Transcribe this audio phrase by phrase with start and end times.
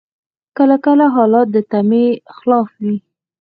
[0.57, 2.05] کله کله حالات د تمي
[2.37, 2.95] خلاف وي.